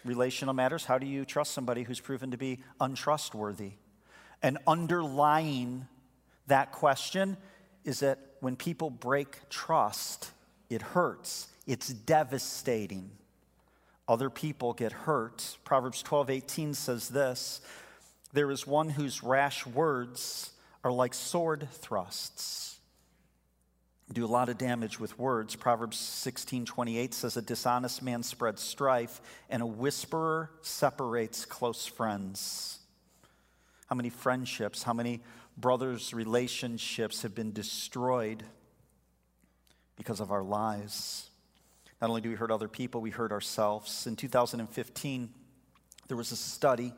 [0.05, 0.85] relational matters.
[0.85, 3.73] How do you trust somebody who's proven to be untrustworthy?
[4.43, 5.87] And underlying
[6.47, 7.37] that question
[7.85, 10.31] is that when people break trust,
[10.71, 13.11] it hurts, it's devastating.
[14.07, 15.59] Other people get hurt.
[15.65, 17.61] Proverbs 12 18 says this
[18.33, 22.78] There is one whose rash words are like sword thrusts
[24.13, 25.55] do a lot of damage with words.
[25.55, 32.79] Proverbs 16 28 says, A dishonest man spreads strife, and a whisperer separates close friends.
[33.87, 35.21] How many friendships, how many
[35.57, 38.45] brothers' relationships have been destroyed
[39.97, 41.29] because of our lies?
[42.01, 44.07] Not only do we hurt other people, we hurt ourselves.
[44.07, 45.31] In 2015,
[46.07, 46.93] there was a study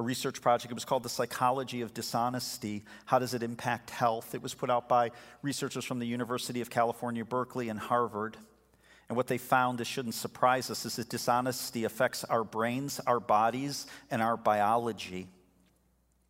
[0.00, 0.70] a research project.
[0.70, 4.32] It was called The Psychology of Dishonesty How Does It Impact Health?
[4.32, 5.10] It was put out by
[5.42, 8.36] researchers from the University of California, Berkeley, and Harvard.
[9.08, 13.18] And what they found, this shouldn't surprise us, is that dishonesty affects our brains, our
[13.18, 15.26] bodies, and our biology.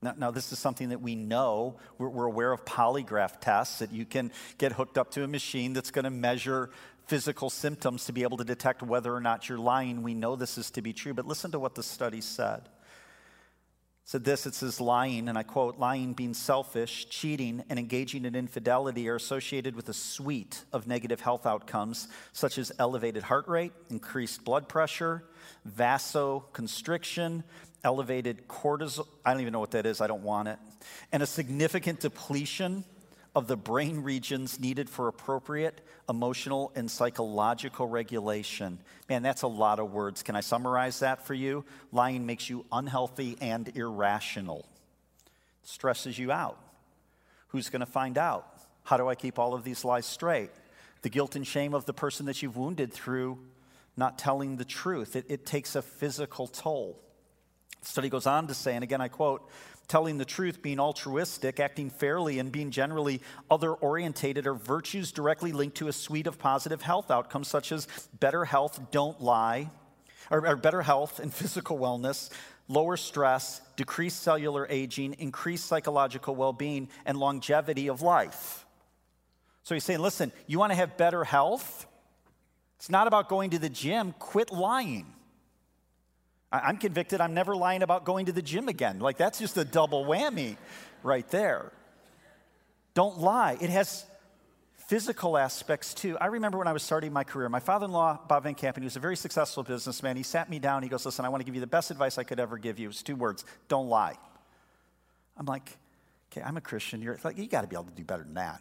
[0.00, 1.76] Now, now this is something that we know.
[1.98, 5.74] We're, we're aware of polygraph tests that you can get hooked up to a machine
[5.74, 6.70] that's going to measure
[7.06, 10.02] physical symptoms to be able to detect whether or not you're lying.
[10.02, 12.62] We know this is to be true, but listen to what the study said
[14.08, 18.34] said this it says lying and i quote lying being selfish cheating and engaging in
[18.34, 23.72] infidelity are associated with a suite of negative health outcomes such as elevated heart rate
[23.90, 25.24] increased blood pressure
[25.76, 27.44] vasoconstriction
[27.84, 30.58] elevated cortisol i don't even know what that is i don't want it.
[31.12, 32.84] And a significant depletion
[33.38, 38.80] of the brain regions needed for appropriate emotional and psychological regulation.
[39.08, 40.24] Man, that's a lot of words.
[40.24, 41.64] Can I summarize that for you?
[41.92, 44.66] Lying makes you unhealthy and irrational,
[45.62, 46.58] it stresses you out.
[47.50, 48.44] Who's going to find out?
[48.82, 50.50] How do I keep all of these lies straight?
[51.02, 53.38] The guilt and shame of the person that you've wounded through
[53.96, 55.14] not telling the truth.
[55.14, 57.00] It, it takes a physical toll.
[57.82, 59.48] The study goes on to say, and again I quote,
[59.88, 65.50] telling the truth, being altruistic, acting fairly, and being generally other orientated are virtues directly
[65.50, 67.88] linked to a suite of positive health outcomes, such as
[68.20, 69.70] better health, don't lie,
[70.30, 72.30] or, or better health and physical wellness,
[72.68, 78.66] lower stress, decreased cellular aging, increased psychological well being, and longevity of life.
[79.62, 81.86] So he's saying, listen, you want to have better health?
[82.76, 85.06] It's not about going to the gym, quit lying.
[86.50, 89.00] I'm convicted I'm never lying about going to the gym again.
[89.00, 90.56] Like, that's just a double whammy
[91.02, 91.72] right there.
[92.94, 93.58] Don't lie.
[93.60, 94.06] It has
[94.86, 96.16] physical aspects too.
[96.18, 98.82] I remember when I was starting my career, my father in law, Bob Van Campen,
[98.82, 100.16] he was a very successful businessman.
[100.16, 100.82] He sat me down.
[100.82, 102.78] He goes, Listen, I want to give you the best advice I could ever give
[102.78, 102.88] you.
[102.88, 104.16] It's two words don't lie.
[105.36, 105.76] I'm like,
[106.32, 107.00] Okay, I'm a Christian.
[107.00, 108.60] You're like, you got to be able to do better than that.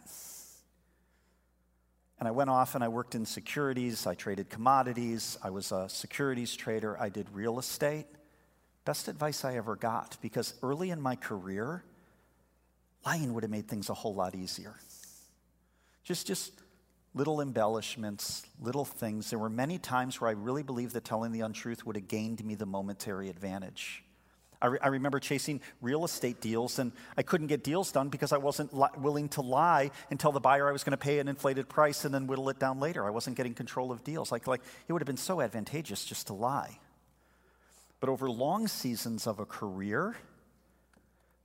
[2.18, 4.06] And I went off and I worked in securities.
[4.06, 5.38] I traded commodities.
[5.42, 7.00] I was a securities trader.
[7.00, 8.06] I did real estate.
[8.84, 11.84] Best advice I ever got because early in my career,
[13.04, 14.74] lying would have made things a whole lot easier.
[16.02, 16.52] Just, just
[17.14, 19.30] little embellishments, little things.
[19.30, 22.44] There were many times where I really believed that telling the untruth would have gained
[22.44, 24.04] me the momentary advantage.
[24.60, 28.32] I, re- I remember chasing real estate deals, and I couldn't get deals done because
[28.32, 31.20] I wasn't li- willing to lie and tell the buyer I was going to pay
[31.20, 33.06] an inflated price and then whittle it down later.
[33.06, 34.32] I wasn't getting control of deals.
[34.32, 36.78] Like, like it would have been so advantageous just to lie.
[38.00, 40.16] But over long seasons of a career,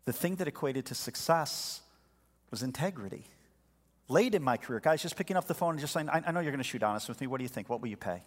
[0.06, 1.82] the thing that equated to success
[2.52, 3.26] was integrity.
[4.10, 6.32] Late in my career, guys just picking up the phone and just saying, I, I
[6.32, 7.28] know you're going to shoot honest with me.
[7.28, 7.69] What do you think?
[7.69, 8.21] What will you pay?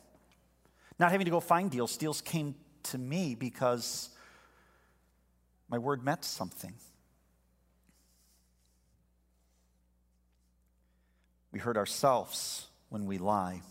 [0.99, 1.97] Not having to go find deals.
[1.97, 4.11] Deals came to me because
[5.69, 6.75] my word meant something.
[11.53, 13.63] We hurt ourselves when we lie.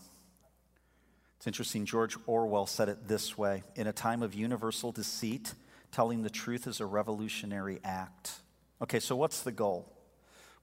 [1.36, 5.54] It's interesting, George Orwell said it this way In a time of universal deceit,
[5.92, 8.40] telling the truth is a revolutionary act.
[8.82, 9.92] Okay, so what's the goal?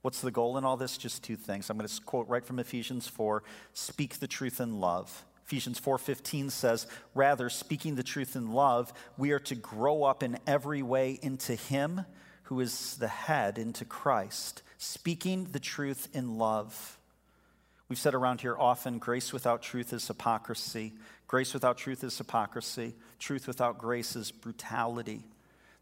[0.01, 0.97] What's the goal in all this?
[0.97, 1.69] Just two things.
[1.69, 3.41] I'm going to quote right from Ephesians 4
[3.71, 5.23] speak the truth in love.
[5.45, 10.39] Ephesians 4:15 says, "Rather, speaking the truth in love, we are to grow up in
[10.47, 12.05] every way into him
[12.43, 16.97] who is the head, into Christ, speaking the truth in love."
[17.89, 20.93] We've said around here often, grace without truth is hypocrisy.
[21.27, 22.95] Grace without truth is hypocrisy.
[23.19, 25.23] Truth without grace is brutality.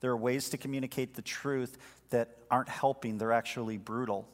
[0.01, 1.77] There are ways to communicate the truth
[2.09, 4.27] that aren't helping, they're actually brutal.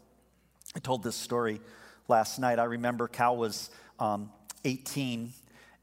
[0.76, 1.62] I told this story
[2.08, 2.60] last night.
[2.60, 4.32] I remember Cal was um,
[4.66, 5.34] 18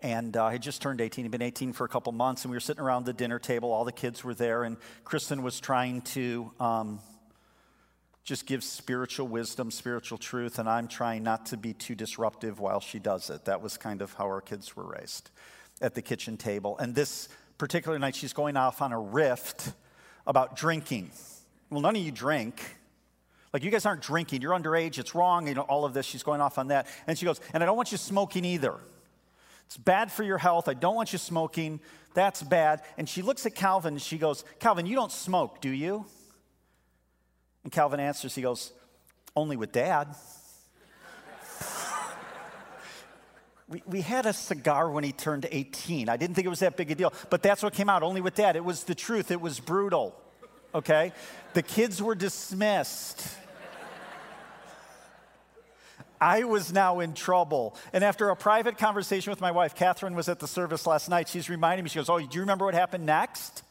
[0.05, 1.25] and uh, I had just turned 18.
[1.25, 3.73] He'd been 18 for a couple months, and we were sitting around the dinner table.
[3.73, 7.01] All the kids were there, and Kristen was trying to um,
[8.23, 12.81] just give spiritual wisdom, spiritual truth, and I'm trying not to be too disruptive while
[12.81, 13.47] she does it.
[13.47, 15.31] That was kind of how our kids were raised
[15.81, 16.77] at the kitchen table.
[16.77, 19.73] And this particular night, she's going off on a rift
[20.27, 21.13] about drinking.
[21.71, 22.63] Well, none of you drink.
[23.55, 24.43] Like, you guys aren't drinking.
[24.43, 24.99] You're underage.
[24.99, 25.47] It's wrong.
[25.47, 26.05] You know, all of this.
[26.05, 26.89] She's going off on that.
[27.07, 28.75] And she goes, and I don't want you smoking either.
[29.67, 30.69] It's bad for your health.
[30.69, 31.79] I don't want you smoking.
[32.15, 32.83] That's bad.
[32.99, 36.05] And she looks at Calvin and she goes, Calvin, you don't smoke, do you?
[37.63, 38.73] And Calvin answers, he goes,
[39.37, 40.17] Only with dad.
[43.69, 46.09] we, we had a cigar when he turned 18.
[46.09, 48.21] I didn't think it was that big a deal, but that's what came out, only
[48.21, 48.57] with dad.
[48.57, 50.21] It was the truth, it was brutal,
[50.75, 51.13] okay?
[51.55, 53.25] The kids were dismissed.
[56.25, 57.77] I was now in trouble.
[57.93, 61.29] And after a private conversation with my wife, Catherine was at the service last night.
[61.29, 63.63] She's reminding me, she goes, Oh, do you remember what happened next?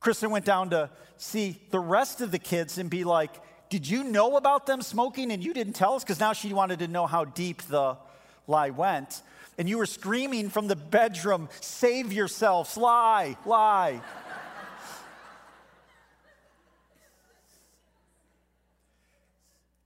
[0.00, 3.30] Kristen went down to see the rest of the kids and be like,
[3.70, 6.04] Did you know about them smoking and you didn't tell us?
[6.04, 7.96] Because now she wanted to know how deep the
[8.46, 9.22] lie went.
[9.56, 14.02] And you were screaming from the bedroom, Save yourselves, lie, lie.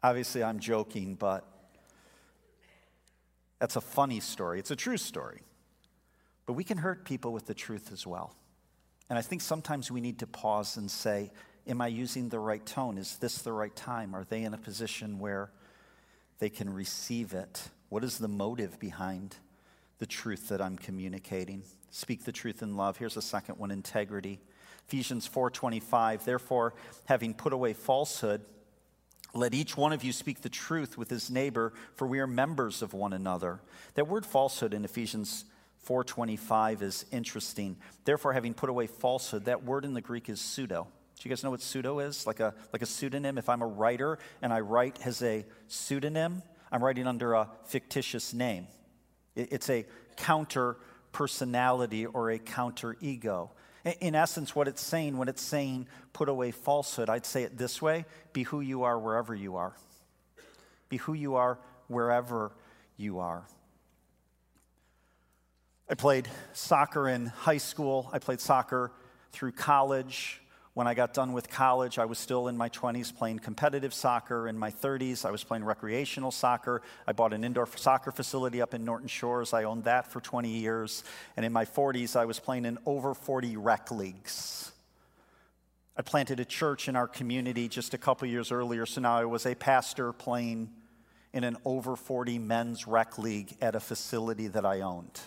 [0.05, 1.47] Obviously, I'm joking, but
[3.59, 4.59] that's a funny story.
[4.59, 5.40] It's a true story.
[6.45, 8.37] But we can hurt people with the truth as well.
[9.09, 11.33] And I think sometimes we need to pause and say,
[11.67, 12.99] Am I using the right tone?
[12.99, 14.14] Is this the right time?
[14.14, 15.51] Are they in a position where
[16.38, 17.71] they can receive it?
[17.88, 19.37] What is the motive behind
[20.01, 21.62] the truth that I'm communicating?
[21.90, 22.99] Speak the truth in love.
[22.99, 24.43] Here's a second one integrity.
[24.87, 26.75] Ephesians 4:25 Therefore
[27.07, 28.43] having put away falsehood
[29.35, 32.83] let each one of you speak the truth with his neighbor, for we are members
[32.83, 33.61] of one another.
[33.94, 35.44] That word falsehood in Ephesians
[35.85, 37.77] 4:25 is interesting.
[38.05, 40.87] Therefore, having put away falsehood, that word in the Greek is pseudo.
[41.16, 42.27] Do you guys know what pseudo is?
[42.27, 43.38] Like a like a pseudonym.
[43.38, 46.42] If I'm a writer and I write as a pseudonym,
[46.73, 48.66] I'm writing under a fictitious name.
[49.37, 49.85] It's a
[50.16, 50.77] counter
[51.12, 53.53] personality or a counter ego.
[53.85, 57.83] In essence, what it's saying when it's saying put away falsehood, I'd say it this
[57.83, 59.75] way be who you are wherever you are.
[60.88, 62.53] Be who you are wherever
[62.97, 63.44] you are.
[65.88, 68.90] I played soccer in high school, I played soccer
[69.33, 70.40] through college.
[70.75, 74.49] When I got done with college, I was still in my 20s playing competitive soccer.
[74.49, 76.83] In my 30s, I was playing recreational soccer.
[77.07, 79.53] I bought an indoor soccer facility up in Norton Shores.
[79.53, 81.05] I owned that for 20 years.
[81.37, 84.73] And in my 40s, I was playing in over 40 rec leagues.
[85.96, 89.27] I planted a church in our community just a couple years earlier, so now I
[89.27, 90.73] was a pastor playing
[91.33, 95.21] in an over 40 men's rec league at a facility that I owned.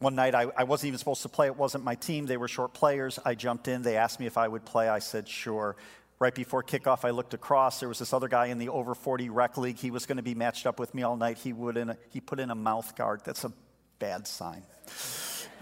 [0.00, 1.46] One night, I, I, wasn't even supposed to play.
[1.46, 2.24] It wasn't my team.
[2.24, 3.18] They were short players.
[3.22, 3.82] I jumped in.
[3.82, 4.88] They asked me if I would play.
[4.88, 5.76] I said, sure.
[6.18, 7.80] Right before kickoff, I looked across.
[7.80, 9.76] There was this other guy in the over 40 rec league.
[9.76, 11.36] He was going to be matched up with me all night.
[11.36, 13.20] He, would in a, he put in a mouth guard.
[13.24, 13.52] That's a
[13.98, 14.62] bad sign.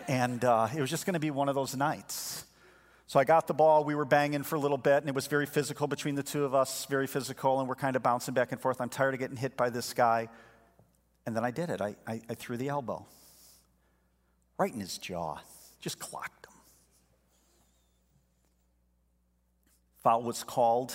[0.07, 2.45] And uh, it was just going to be one of those nights.
[3.09, 3.83] So I got the ball.
[3.83, 6.45] We were banging for a little bit, and it was very physical between the two
[6.45, 8.81] of us, very physical, and we're kind of bouncing back and forth.
[8.81, 10.29] I'm tired of getting hit by this guy.
[11.27, 11.81] And then I did it.
[11.81, 13.05] I, I, I threw the elbow
[14.59, 15.39] right in his jaw,
[15.81, 16.53] just clocked him.
[20.03, 20.95] Foul was called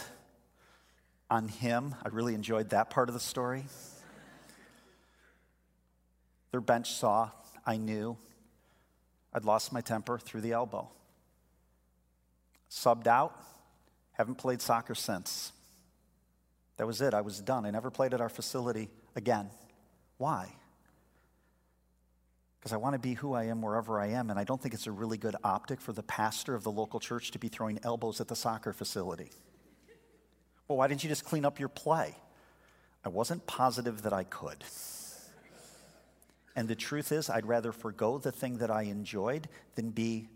[1.30, 1.96] on him.
[2.04, 3.66] I really enjoyed that part of the story.
[6.52, 7.32] Their bench saw,
[7.66, 8.18] I knew
[9.34, 10.90] I'd lost my temper threw the elbow
[12.74, 13.38] subbed out,
[14.14, 15.52] haven't played soccer since.
[16.78, 17.14] That was it.
[17.14, 17.66] I was done.
[17.66, 19.50] I never played at our facility again.
[20.18, 20.52] Why?
[22.64, 24.74] Because I want to be who I am wherever I am, and I don't think
[24.74, 27.78] it's a really good optic for the pastor of the local church to be throwing
[27.84, 29.32] elbows at the soccer facility.
[30.70, 32.16] Well, why didn't you just clean up your play?
[33.04, 34.64] I wasn't positive that I could.
[36.56, 40.30] And the truth is, I'd rather forego the thing that I enjoyed than be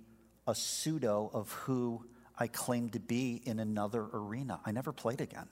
[0.45, 2.07] a pseudo of who
[2.37, 4.59] I claim to be in another arena.
[4.65, 5.47] I never played again.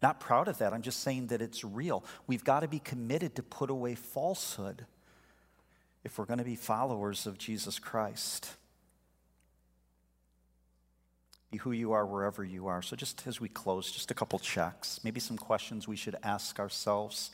[0.00, 0.72] Not proud of that.
[0.72, 2.02] I'm just saying that it's real.
[2.26, 4.86] We've got to be committed to put away falsehood
[6.08, 8.54] if we're going to be followers of Jesus Christ.
[11.50, 12.80] Be who you are wherever you are.
[12.80, 16.58] So, just as we close, just a couple checks, maybe some questions we should ask
[16.58, 17.30] ourselves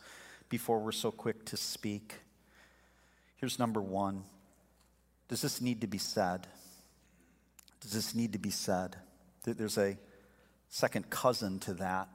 [0.49, 2.15] before we're so quick to speak.
[3.37, 4.25] Here's number one
[5.29, 6.49] Does this need to be said?
[7.81, 8.97] Does this need to be said?
[9.45, 9.97] There's a
[10.69, 12.09] second cousin to that.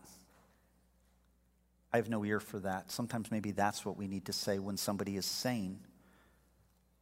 [1.93, 2.91] I have no ear for that.
[2.91, 5.79] Sometimes maybe that's what we need to say when somebody is saying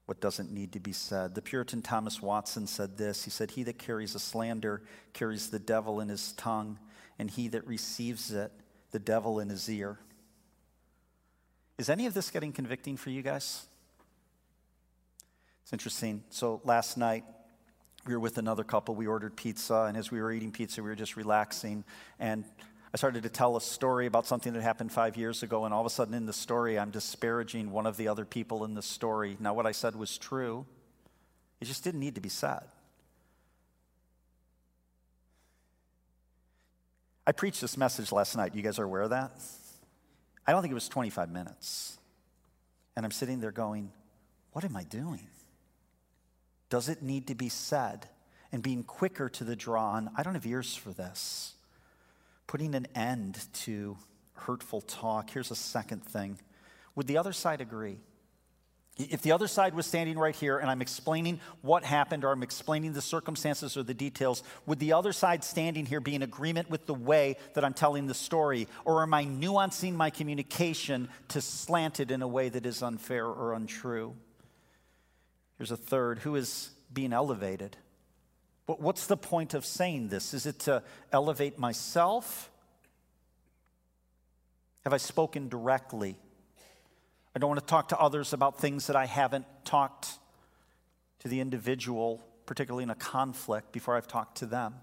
[0.08, 1.36] what doesn't need to be said.
[1.36, 4.82] The Puritan Thomas Watson said this He said, He that carries a slander
[5.14, 6.80] carries the devil in his tongue,
[7.20, 8.52] and he that receives it,
[8.92, 10.00] the devil in his ear.
[11.78, 13.68] Is any of this getting convicting for you guys?
[15.64, 16.24] It's interesting.
[16.30, 17.26] So last night,
[18.08, 18.96] we were with another couple.
[18.96, 21.84] We ordered pizza, and as we were eating pizza, we were just relaxing.
[22.18, 22.46] And
[22.94, 25.82] I started to tell a story about something that happened five years ago, and all
[25.82, 28.82] of a sudden in the story, I'm disparaging one of the other people in the
[28.82, 29.36] story.
[29.40, 30.66] Now, what I said was true,
[31.60, 32.64] it just didn't need to be said.
[37.26, 38.56] I preached this message last night.
[38.56, 39.32] You guys are aware of that?
[40.46, 41.98] I don't think it was 25 minutes.
[42.96, 43.92] And I'm sitting there going,
[44.54, 45.28] What am I doing?
[46.70, 48.08] Does it need to be said?
[48.54, 51.54] And being quicker to the draw on, I don't have ears for this.
[52.48, 53.98] Putting an end to
[54.34, 55.30] hurtful talk.
[55.30, 56.40] Here's a second thing.
[56.96, 58.00] Would the other side agree?
[58.98, 62.42] If the other side was standing right here and I'm explaining what happened or I'm
[62.42, 66.70] explaining the circumstances or the details, would the other side standing here be in agreement
[66.72, 68.68] with the way that I'm telling the story?
[68.86, 73.28] Or am I nuancing my communication to slant it in a way that is unfair
[73.28, 74.16] or untrue?
[75.58, 77.78] Here's a third who is being elevated.
[78.68, 80.34] But what's the point of saying this?
[80.34, 82.52] Is it to elevate myself?
[84.84, 86.18] Have I spoken directly?
[87.36, 90.10] I don't want to talk to others about things that I haven't talked
[91.20, 94.76] to the individual, particularly in a conflict, before I've talked to them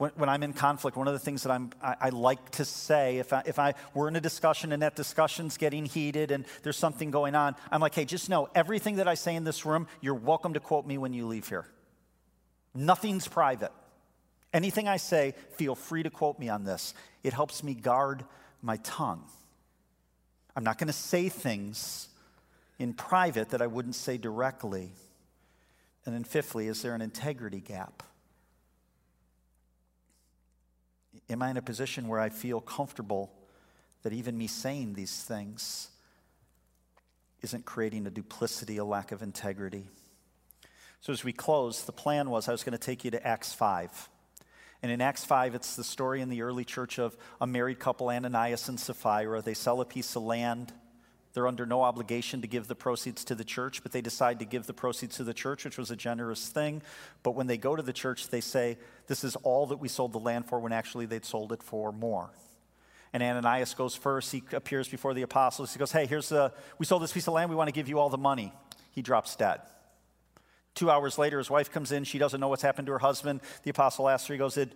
[0.00, 2.64] when, when I'm in conflict, one of the things that I'm, I, I like to
[2.64, 6.46] say, if I, if I were in a discussion and that discussion's getting heated and
[6.62, 9.66] there's something going on, I'm like, hey, just know everything that I say in this
[9.66, 11.66] room, you're welcome to quote me when you leave here.
[12.74, 13.72] Nothing's private.
[14.52, 16.94] Anything I say, feel free to quote me on this.
[17.22, 18.24] It helps me guard
[18.62, 19.24] my tongue.
[20.56, 22.08] I'm not going to say things
[22.78, 24.90] in private that I wouldn't say directly.
[26.04, 28.02] And then, fifthly, is there an integrity gap?
[31.28, 33.32] Am I in a position where I feel comfortable
[34.02, 35.90] that even me saying these things
[37.42, 39.88] isn't creating a duplicity, a lack of integrity?
[41.00, 43.52] So, as we close, the plan was I was going to take you to Acts
[43.52, 44.08] 5.
[44.82, 48.08] And in Acts 5, it's the story in the early church of a married couple,
[48.08, 49.42] Ananias and Sapphira.
[49.42, 50.72] They sell a piece of land
[51.32, 54.44] they're under no obligation to give the proceeds to the church, but they decide to
[54.44, 56.82] give the proceeds to the church, which was a generous thing.
[57.22, 60.12] But when they go to the church, they say, This is all that we sold
[60.12, 62.30] the land for, when actually they'd sold it for more.
[63.12, 64.32] And Ananias goes first.
[64.32, 65.72] He appears before the apostles.
[65.72, 67.48] He goes, Hey, here's the, we sold this piece of land.
[67.48, 68.52] We want to give you all the money.
[68.90, 69.60] He drops dead.
[70.80, 72.04] Two hours later, his wife comes in.
[72.04, 73.42] She doesn't know what's happened to her husband.
[73.64, 74.74] The apostle asks her, He goes, Did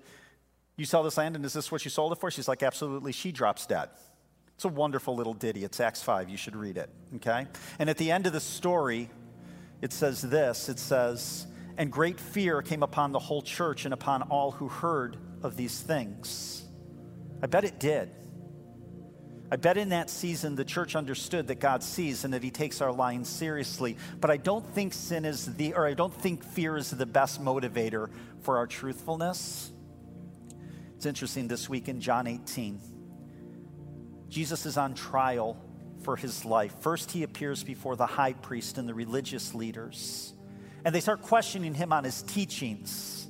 [0.76, 2.30] you sell this land and is this what you sold it for?
[2.30, 3.11] She's like, Absolutely.
[3.11, 3.88] She drops dead.
[4.55, 5.64] It's a wonderful little ditty.
[5.64, 6.28] It's Acts 5.
[6.28, 7.46] You should read it, okay?
[7.78, 9.09] And at the end of the story,
[9.80, 11.46] it says this it says,
[11.78, 15.80] And great fear came upon the whole church and upon all who heard of these
[15.80, 16.66] things.
[17.42, 18.11] I bet it did.
[19.51, 22.80] I bet in that season the church understood that God sees and that He takes
[22.80, 23.97] our lying seriously.
[24.20, 27.42] But I don't think sin is the, or I don't think fear is the best
[27.42, 28.11] motivator
[28.42, 29.70] for our truthfulness.
[30.97, 32.80] It's interesting this week in John 18,
[34.30, 35.62] Jesus is on trial
[36.03, 36.74] for his life.
[36.80, 40.32] First, he appears before the high priest and the religious leaders,
[40.84, 43.26] and they start questioning him on his teachings.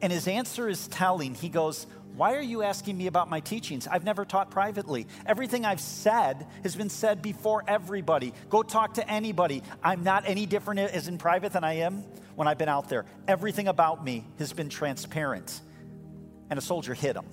[0.00, 1.34] And his answer is telling.
[1.34, 1.86] He goes,
[2.18, 3.86] why are you asking me about my teachings?
[3.86, 5.06] I've never taught privately.
[5.24, 8.34] Everything I've said has been said before everybody.
[8.48, 9.62] Go talk to anybody.
[9.84, 12.02] I'm not any different as in private than I am
[12.34, 13.06] when I've been out there.
[13.28, 15.60] Everything about me has been transparent.
[16.50, 17.26] And a soldier hit him,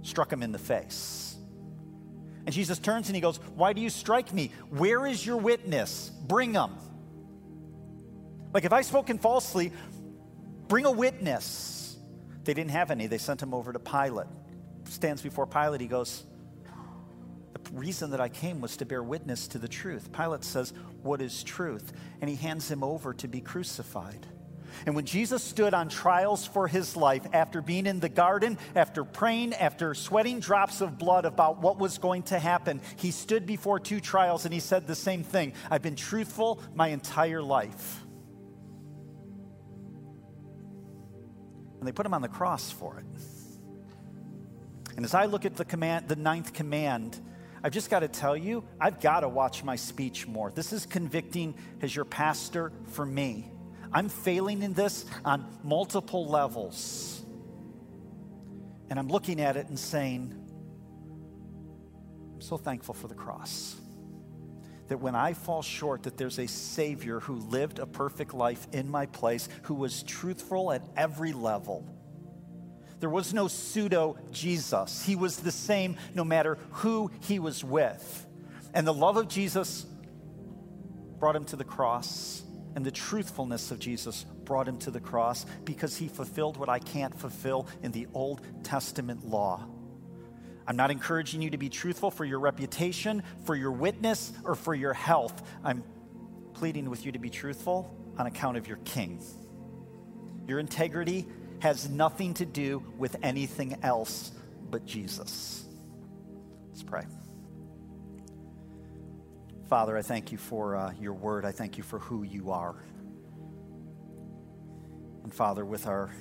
[0.00, 1.36] struck him in the face.
[2.46, 4.50] And Jesus turns and he goes, Why do you strike me?
[4.70, 6.10] Where is your witness?
[6.26, 6.70] Bring him.
[8.54, 9.72] Like if I've spoken falsely,
[10.68, 11.75] bring a witness.
[12.46, 13.08] They didn't have any.
[13.08, 14.28] They sent him over to Pilate.
[14.84, 15.80] Stands before Pilate.
[15.80, 16.24] He goes,
[17.52, 20.12] The reason that I came was to bear witness to the truth.
[20.12, 20.72] Pilate says,
[21.02, 21.92] What is truth?
[22.20, 24.26] And he hands him over to be crucified.
[24.84, 29.04] And when Jesus stood on trials for his life, after being in the garden, after
[29.04, 33.80] praying, after sweating drops of blood about what was going to happen, he stood before
[33.80, 38.05] two trials and he said the same thing I've been truthful my entire life.
[41.86, 43.04] And they put him on the cross for it.
[44.96, 47.20] And as I look at the command, the ninth command,
[47.62, 50.50] I've just got to tell you, I've got to watch my speech more.
[50.50, 53.52] This is convicting as your pastor for me.
[53.92, 57.24] I'm failing in this on multiple levels.
[58.90, 60.34] And I'm looking at it and saying,
[62.34, 63.76] I'm so thankful for the cross
[64.88, 68.90] that when I fall short, that there's a Savior who lived a perfect life in
[68.90, 71.84] my place, who was truthful at every level.
[73.00, 75.04] There was no pseudo Jesus.
[75.04, 78.26] He was the same no matter who he was with.
[78.72, 79.86] And the love of Jesus
[81.18, 82.42] brought him to the cross,
[82.74, 86.78] and the truthfulness of Jesus brought him to the cross because he fulfilled what I
[86.78, 89.66] can't fulfill in the Old Testament law.
[90.66, 94.74] I'm not encouraging you to be truthful for your reputation, for your witness, or for
[94.74, 95.42] your health.
[95.62, 95.84] I'm
[96.54, 99.22] pleading with you to be truthful on account of your king.
[100.46, 101.26] Your integrity
[101.60, 104.32] has nothing to do with anything else
[104.70, 105.64] but Jesus.
[106.68, 107.04] Let's pray.
[109.68, 111.44] Father, I thank you for uh, your word.
[111.44, 112.76] I thank you for who you are.
[115.24, 116.14] And Father, with our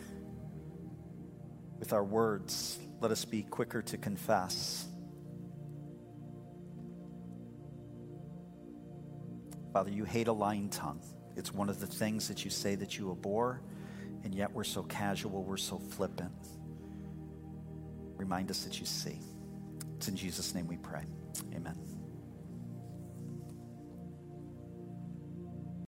[1.78, 4.88] with our words, let us be quicker to confess.
[9.74, 11.02] Father, you hate a lying tongue.
[11.36, 13.62] It's one of the things that you say that you abhor,
[14.24, 16.32] and yet we're so casual, we're so flippant.
[18.16, 19.20] Remind us that you see.
[19.98, 21.04] It's in Jesus' name we pray.
[21.54, 21.95] Amen.